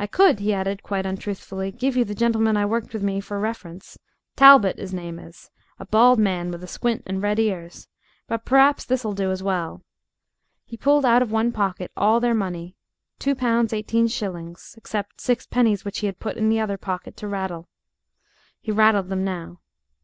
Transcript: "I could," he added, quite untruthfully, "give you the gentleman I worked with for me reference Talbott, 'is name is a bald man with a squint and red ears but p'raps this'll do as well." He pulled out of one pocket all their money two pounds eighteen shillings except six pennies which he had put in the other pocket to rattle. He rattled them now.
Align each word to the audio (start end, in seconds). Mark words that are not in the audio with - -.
"I 0.00 0.08
could," 0.08 0.40
he 0.40 0.52
added, 0.52 0.82
quite 0.82 1.06
untruthfully, 1.06 1.70
"give 1.70 1.96
you 1.96 2.04
the 2.04 2.12
gentleman 2.16 2.56
I 2.56 2.66
worked 2.66 2.92
with 2.92 3.02
for 3.02 3.06
me 3.38 3.46
reference 3.46 3.96
Talbott, 4.34 4.80
'is 4.80 4.92
name 4.92 5.20
is 5.20 5.48
a 5.78 5.86
bald 5.86 6.18
man 6.18 6.50
with 6.50 6.64
a 6.64 6.66
squint 6.66 7.04
and 7.06 7.22
red 7.22 7.38
ears 7.38 7.86
but 8.26 8.44
p'raps 8.44 8.84
this'll 8.84 9.12
do 9.12 9.30
as 9.30 9.44
well." 9.44 9.84
He 10.64 10.76
pulled 10.76 11.04
out 11.04 11.22
of 11.22 11.30
one 11.30 11.52
pocket 11.52 11.92
all 11.96 12.18
their 12.18 12.34
money 12.34 12.74
two 13.20 13.36
pounds 13.36 13.72
eighteen 13.72 14.08
shillings 14.08 14.74
except 14.76 15.20
six 15.20 15.46
pennies 15.46 15.84
which 15.84 16.00
he 16.00 16.06
had 16.06 16.18
put 16.18 16.36
in 16.36 16.48
the 16.48 16.58
other 16.58 16.76
pocket 16.76 17.16
to 17.18 17.28
rattle. 17.28 17.68
He 18.60 18.72
rattled 18.72 19.08
them 19.08 19.22
now. 19.22 19.60